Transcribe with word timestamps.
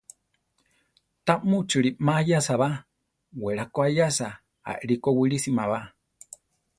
Ta 1.25 1.33
múchuri 1.49 1.89
má 2.05 2.13
aʼyasá 2.19 2.53
ba; 2.61 2.69
we 3.41 3.51
la 3.57 3.65
ko 3.73 3.79
aʼyasa, 3.87 4.27
aʼlí 4.71 4.95
ko 5.03 5.09
wilísima 5.17 5.63
ba. 5.71 5.79